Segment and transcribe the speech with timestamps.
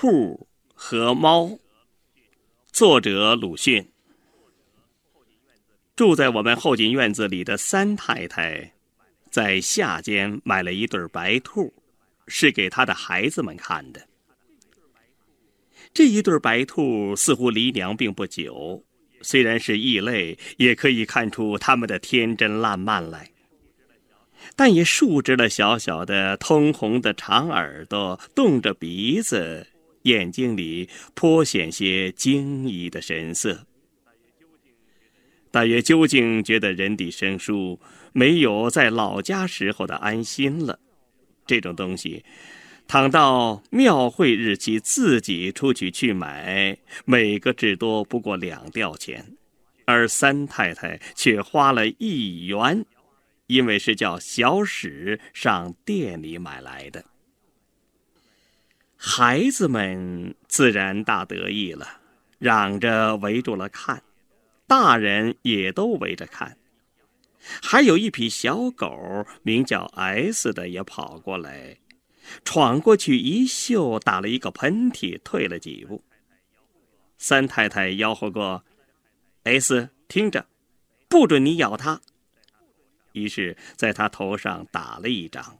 [0.00, 1.58] 兔和猫。
[2.70, 3.84] 作者鲁迅。
[5.96, 8.74] 住在我们后进院子里的三太太，
[9.28, 11.74] 在夏间买了一对白兔，
[12.28, 14.06] 是给她的孩子们看的。
[15.92, 18.84] 这一对白兔似乎离娘并不久，
[19.20, 23.32] 虽然是异类，也可以看出它们的天真烂漫来。
[24.54, 29.66] 但也竖直了小小的通红的长耳朵，动着鼻子，
[30.08, 33.66] 眼睛里颇显些惊疑的神色。
[35.50, 37.80] 大约究竟觉得人地生疏，
[38.12, 40.78] 没有在老家时候的安心了。
[41.46, 42.24] 这种东西，
[42.86, 49.24] 倘到庙会日期自己出去去买，每个至多不过两吊钱，
[49.86, 52.84] 而三太太却花了一元。
[53.46, 57.02] 因为是叫小史上店里买来的，
[59.00, 62.00] 孩子们自然大得意了，
[62.40, 64.02] 嚷着围住了看，
[64.66, 66.58] 大人也都围着看，
[67.62, 71.78] 还有一匹小狗，名叫 S 的也跑过来，
[72.44, 76.02] 闯过去一嗅，打了一个喷嚏，退了几步。
[77.18, 78.64] 三太太吆喝过
[79.44, 80.46] ：“S，听着，
[81.08, 82.00] 不准你咬它。”
[83.14, 85.56] 于是，在他头上打了一掌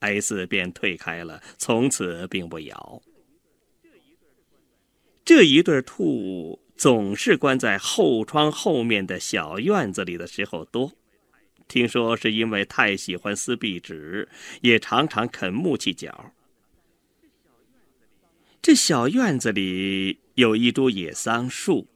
[0.00, 3.02] ，S 便退开了，从此并不咬。
[5.24, 10.92] 这一对兔总是关在后窗后面的小院子里的时候多，
[11.66, 14.28] 听说是因为太喜欢撕壁纸，
[14.62, 16.32] 也常常啃木器角。
[18.62, 21.86] 这小院子里有一株野桑树，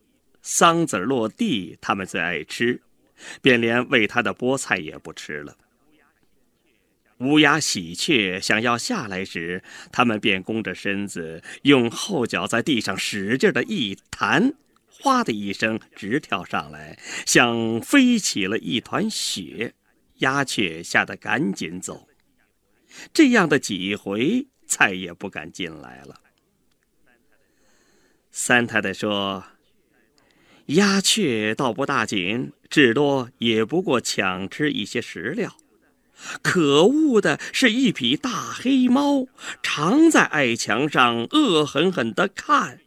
[0.43, 2.83] 桑子落地，他们最爱吃。
[3.41, 5.57] 便连喂它的菠菜也不吃了。
[7.23, 14.55] 乌鸦、喜鹊想要下来时，它们便弓着身子，用后脚在地上使劲的一弹，
[14.89, 19.75] 哗的一声，直跳上来，像飞起了一团雪。
[20.19, 22.09] 鸦雀吓得赶紧走。
[23.13, 26.21] 这样的几回，再也不敢进来了。
[28.31, 29.45] 三太太说。
[30.67, 35.57] 鸦雀倒不大紧，至多也不过抢吃一些食料。
[36.43, 39.27] 可恶的是一匹大黑猫，
[39.63, 42.81] 常在矮墙上恶狠狠地看，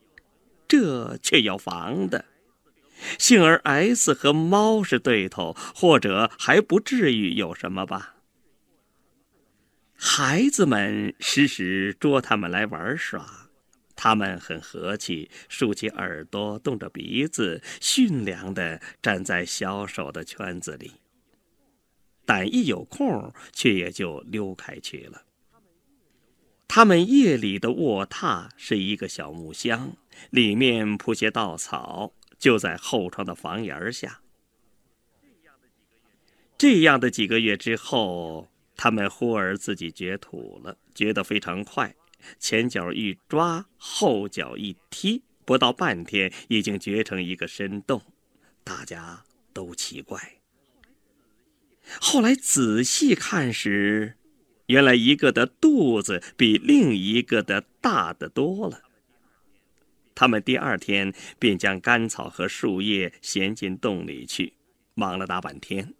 [0.67, 2.25] 这却要防的。
[3.19, 8.15] 幸而 S 和猫是对头，或者还不至于有什么吧。
[9.97, 13.49] 孩子们时时捉他们来玩耍。
[13.97, 20.91] 他们很和气，竖起耳朵，动着鼻子，驯良地站在小手的圈子里。
[22.25, 25.23] 但一有空，却也就溜开去了。
[26.67, 29.95] 他们夜里的卧榻是一个小木箱，
[30.31, 34.21] 里面铺些稻草，就在后窗的房檐下。
[36.57, 41.95] 这样的几个月之后，他们忽而自己掘土了，掘得非常快。
[42.39, 48.01] 前脚一抓，后脚一踢，不到半天，已经掘成一个深洞。
[48.63, 50.34] 大家都奇怪。
[51.99, 54.15] 后来仔细看时，
[54.67, 58.81] 原来一个的肚子比另一个的大得多了。
[60.13, 64.53] 他们第二天便将干草和树叶衔进洞里去，
[64.93, 65.93] 忙了大半天。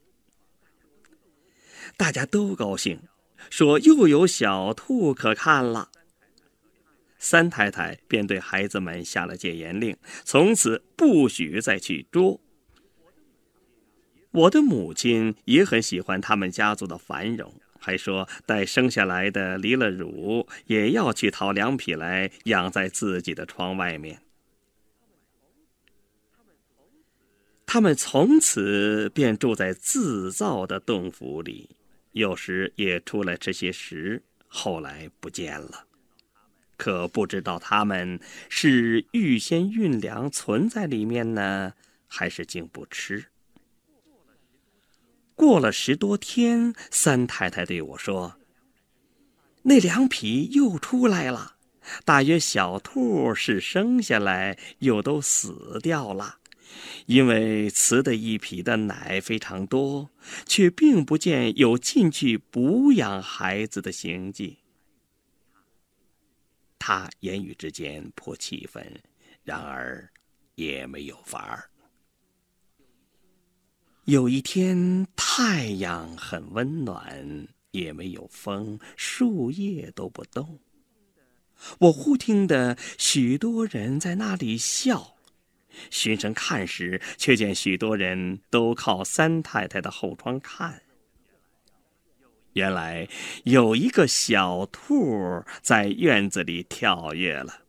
[1.98, 3.02] 大家都高兴，
[3.50, 5.90] 说又有小兔可看了。
[7.20, 12.40] 三太太便对孩子们下了戒严令，从此不许再去捉。
[14.36, 24.20] 我的母亲也很喜欢他们家族的繁荣，还说待生下来的离了乳，也要去讨两匹来养在自己的窗外面。
[27.66, 31.70] 他们从此便住在自造的洞府里，
[32.12, 35.86] 有时也出来吃些食，后来不见了。
[36.76, 41.72] 可不知道他们是预先运粮存在里面呢，
[42.08, 43.28] 还是竟不吃。
[45.36, 48.40] 过了十多天，三太太对我说
[49.64, 51.58] ：“那两匹又出来了，
[52.06, 56.40] 大约小兔是生下来又都死掉了，
[57.06, 60.10] 因为雌的一匹的奶非常多，
[60.46, 64.60] 却并不见有进去补养孩子的行迹。”
[66.80, 69.02] 他言语之间颇气愤，
[69.44, 70.10] 然而
[70.54, 71.70] 也没有法儿。
[74.06, 80.60] 有一天，太阳很温暖，也没有风，树叶都不动。
[81.80, 85.16] 我忽听得许多人在那里笑，
[85.90, 90.84] 循声看时，却见许多人都靠三太太的后窗看。
[92.54, 93.10] 原来
[93.44, 97.65] 有一个小兔在院子里跳跃了，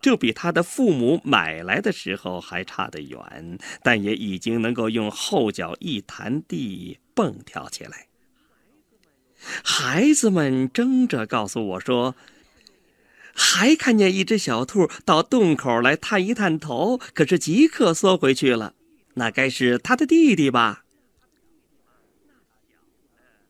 [0.00, 8.06] 这比他的父母买来的时候还差得远，但也已经能够用后脚一弹地蹦跳起来。
[9.62, 12.14] 孩子们争着告诉我说。
[13.32, 18.74] 还看见一只小兔到洞口来探一探头，可是即刻缩回去了。
[19.14, 20.84] 那该是他的弟弟吧？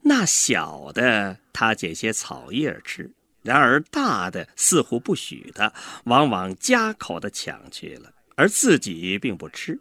[0.03, 3.11] 那小的他捡些草叶吃，
[3.43, 5.73] 然而大的似乎不许他，
[6.05, 9.81] 往往夹口的抢去了，而自己并不吃。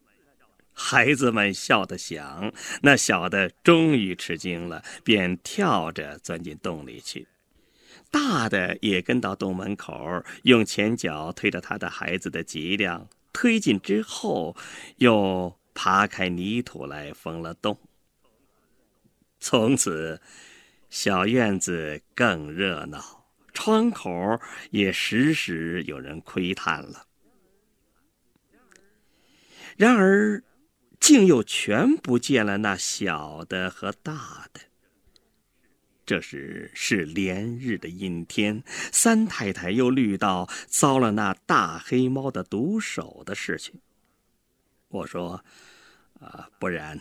[0.74, 7.28] 孩子们笑得响，那小的终于吃惊了，便跳着钻进洞里去。
[8.10, 14.56] 大的也跟到洞门口，用前脚推着他的孩子的脊梁，推进之后，
[14.98, 17.78] 又爬开泥土来封了洞。
[19.42, 20.22] 从此，
[20.90, 23.19] 小院子更热闹，
[23.54, 24.12] 窗口
[24.72, 27.06] 也时时有人窥探了。
[29.78, 30.44] 然而，
[31.00, 34.60] 竟又全不见了那小的和大的。
[36.06, 43.80] 这时是连日的阴天，三太太又虑到遭了那大黑猫的毒手的事情。
[44.88, 45.46] 我说
[46.20, 47.00] ：“啊，不然，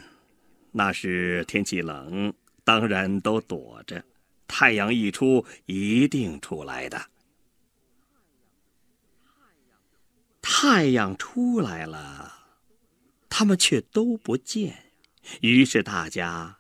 [0.73, 2.33] 那是天气冷，
[2.65, 4.05] 当然都躲着。
[4.49, 7.07] 太阳一出，一定出来的。
[10.43, 12.33] 太阳出来了，
[13.29, 14.93] 他们却都不见，
[15.43, 16.59] 于是大家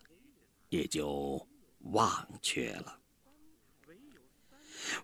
[0.69, 1.45] 也就。”
[1.93, 2.99] 忘却了，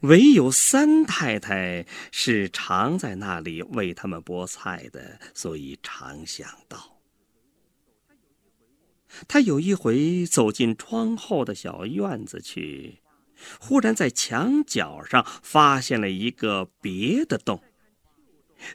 [0.01, 6.84] 唯有三太太是常在那里为他们剥菜的，所以常想到。
[9.29, 13.01] 他有一回走进窗后的小院子去，
[13.61, 17.63] 忽然在墙角上发现了一个别的洞，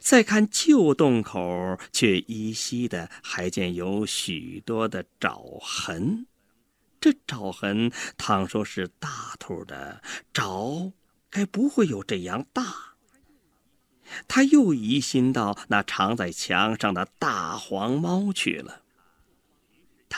[0.00, 6.26] 再看旧洞口，却依稀的还见有许多的爪痕。
[7.00, 10.02] 这爪痕，倘说是大兔的
[10.32, 10.92] 爪，
[11.30, 12.64] 该不会有这样大。
[14.26, 18.82] 他又疑心到那藏在墙上的大黄猫去了。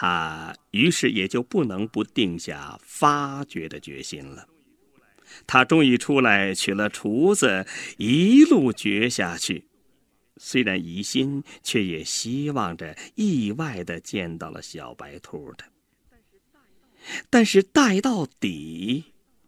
[0.02, 4.48] 他于是也就不能不定下发掘的决心了。
[5.46, 7.64] 他终于出来，取了锄子，
[7.98, 9.68] 一路掘下去。
[10.38, 15.64] 虽然疑心，却也希望着意外的见到了小白兔的。
[17.30, 19.04] 但是待到底，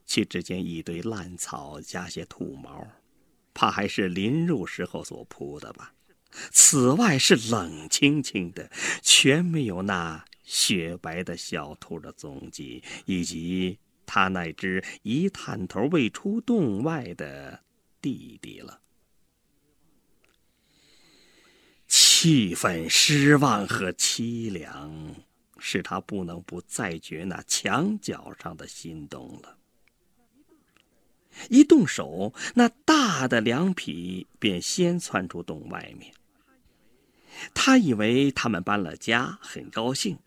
[0.06, 2.86] 却只见一堆烂草加些兔毛，
[3.52, 5.92] 怕还是临入时候所铺的吧。
[6.52, 8.70] 此外是冷清清的，
[9.02, 13.76] 全没有那雪白的小兔的踪迹，以及
[14.06, 17.60] 他那只一探头未出洞外的
[18.00, 18.80] 弟弟了。
[21.88, 25.16] 气愤、失望和凄凉。
[25.66, 29.56] 使他不能不再掘那墙角上的心洞了。
[31.48, 36.12] 一动手，那大的两匹便先窜出洞外面。
[37.54, 40.18] 他以为他们搬了家，很高兴，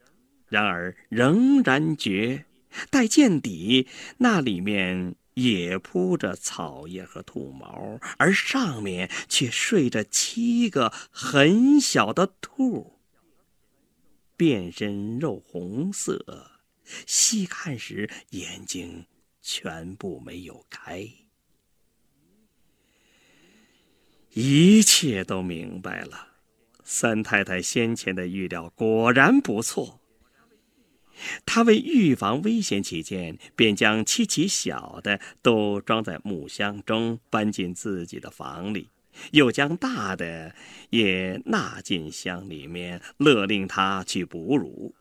[0.50, 2.46] 然而仍然觉，
[2.90, 3.88] 待见底，
[4.20, 13.00] 那里面也铺着草叶和兔毛，而上面却睡着七个很小的兔。
[14.36, 16.52] 遍身肉红色，
[17.06, 19.06] 细看时眼睛
[19.42, 21.08] 全部没有开。
[24.34, 26.36] 一切都明白了，
[26.84, 30.00] 三太太先前的预料果然不错。
[31.46, 38.90] 他为预防危险起见，便将七起小的都装在木箱中，搬进自己的房里。
[39.32, 40.54] 又将大的
[40.92, 44.94] 也纳进箱里面，勒令他去哺乳。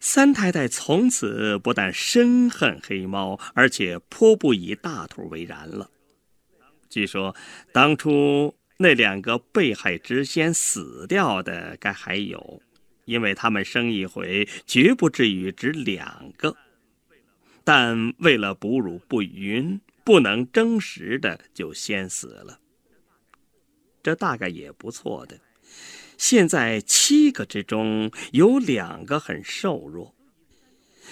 [0.00, 5.90] 三太太从此不但深恨黑猫，而且颇不以大兔为然了。
[6.88, 7.36] 据说
[7.72, 12.62] 当初那两个被害之先死掉的，该还有，
[13.08, 16.56] 因为他们生一回，绝不至于只两个。
[17.64, 19.80] 但为了哺乳不匀。
[20.04, 22.60] 不能争食的就先死了，
[24.02, 25.38] 这大概也不错的。
[26.16, 30.14] 现在七个之中有两个很瘦弱，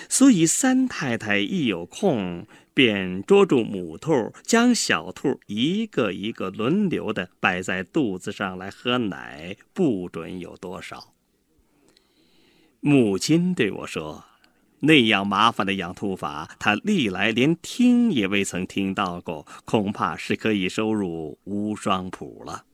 [0.09, 11.16] 所以三太太一有空，便捉住母兔，将小兔一个一个轮流的摆在肚子上来喝奶，不准有多少。
[12.89, 14.23] 母亲对我说
[14.79, 22.65] ：“那样麻烦的养兔法，她历来连听也未曾听到过，恐怕是可以收入无双谱了。”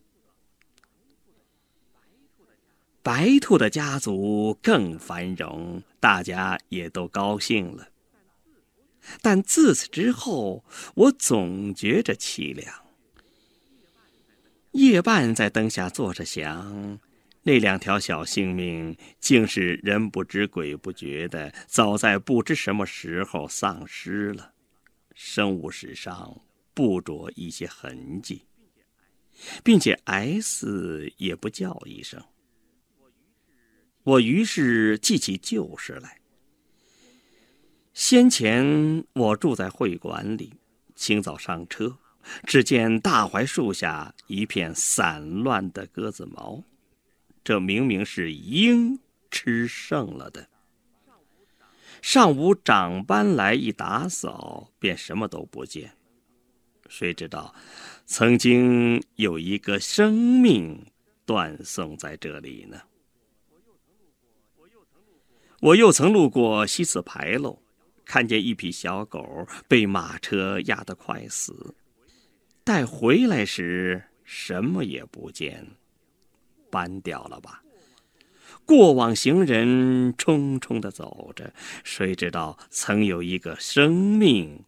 [3.02, 7.88] 白兔的家族更繁荣，大家也都高兴了。
[9.22, 10.62] 但自此之后，
[10.94, 12.70] 我总觉着凄凉。
[14.72, 17.00] 夜半在灯下坐着想，
[17.44, 24.52] 那两条小性命竟是人不知鬼不觉的，早在不知什么时候丧失了，
[25.14, 26.40] 生物史上
[26.72, 28.42] 不着一些痕迹，
[29.64, 32.22] 并且 S 也不叫一声。
[34.04, 36.18] 我于是记起旧事来。
[37.92, 40.54] 先前我住在会馆里，
[40.94, 41.98] 清早上车，
[42.44, 46.64] 只见大槐树下一片散乱的鸽子毛，
[47.44, 48.98] 这明明是鹰
[49.30, 50.48] 吃剩了的。
[52.00, 55.96] 上午长班来一打扫，便什么都不见。
[56.88, 57.54] 谁知道，
[58.06, 60.84] 曾经有一个生命
[61.24, 62.80] 断送在这里呢？
[65.60, 67.62] 我又曾路过西四牌楼，
[68.04, 71.74] 看见一匹小狗被马车压得快死，
[72.64, 75.64] 待回来时什么也不见，
[76.72, 77.62] 搬掉了吧？
[78.64, 81.52] 过往行人匆匆的走着，
[81.84, 84.64] 谁知道曾有一个生命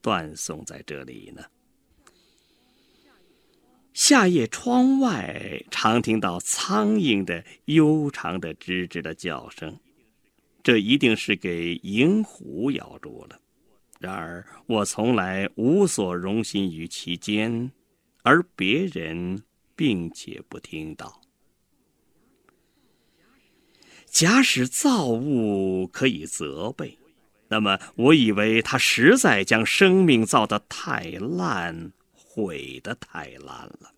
[0.00, 1.42] 断送在这里呢？
[3.92, 9.76] 夏夜窗外常听到苍蝇的悠长的吱吱的叫声。
[10.62, 13.40] 这一定是给银狐咬住了，
[13.98, 17.72] 然而我从来无所容心于其间，
[18.22, 19.42] 而别人
[19.74, 21.17] 并且不听到。
[24.10, 26.98] 假使造物可以责备，
[27.48, 33.92] 那么我以为他实在将生命造得太烂，毁得太烂了。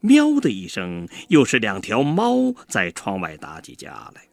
[0.00, 4.28] 喵的一声，又是两条猫在窗外打起架来。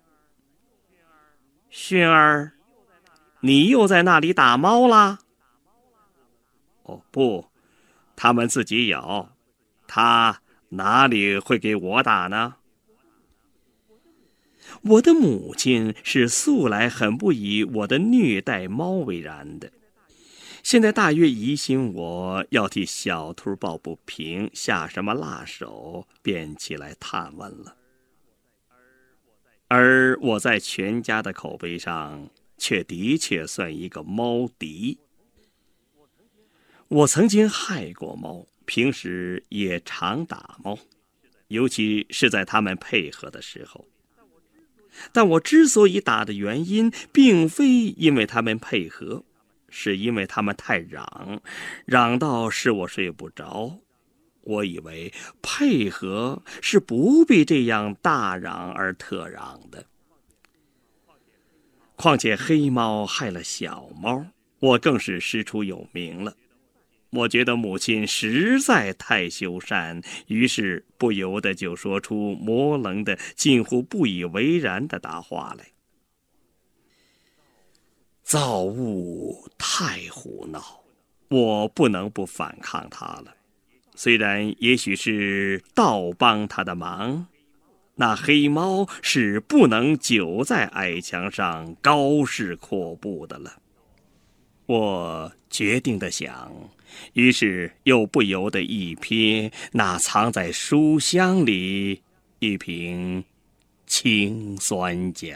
[1.70, 2.54] 熏儿，
[3.40, 5.20] 你又在那里打猫啦？
[6.84, 7.50] 哦不，
[8.16, 9.34] 他们自己咬，
[9.88, 12.56] 他哪里会给我打呢？
[14.84, 19.72] 我的母亲是素来很不以我的虐待猫为然的。
[20.64, 27.76] 现在大约疑心我要替小兔抱不平，下什么辣手，便起来探问了。
[29.68, 35.00] 而我在全家的口碑上，却的确算一个猫敌。
[36.90, 40.78] 我曾经害过猫，平时也常打猫，
[41.48, 43.88] 尤其是在他们配合的时候。
[45.12, 47.68] 但我之所以打的原因，并非
[47.98, 49.24] 因为他们配合。
[49.74, 51.42] 是因为他们太嚷，
[51.86, 53.78] 嚷到使我睡不着。
[54.42, 59.86] 我以为配合是不必这样大嚷而特嚷的。
[61.96, 64.26] 况且黑猫害了小猫，
[64.60, 66.36] 我更是师出有名了。
[67.12, 75.66] 我觉得母亲实在太修善，于是不由得就说出模棱的、近乎不以为然的答话来。
[78.24, 80.82] 造物太胡闹，
[81.28, 83.36] 我不能不反抗他了。
[83.94, 87.28] 虽然也许是倒帮他的忙，
[87.96, 93.58] 那黑猫是不能久在矮墙上高势阔步的了。
[94.66, 96.54] 我决定的想，
[97.14, 102.02] 于是又不由得一瞥那藏在书箱里
[102.40, 103.24] 一瓶
[103.86, 105.28] 青酸钾。